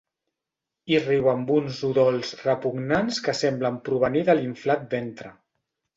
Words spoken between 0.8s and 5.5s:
I riu amb uns udols repugnants que semblen provenir de l'inflat ventre.